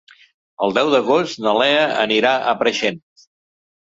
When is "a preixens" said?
2.53-3.29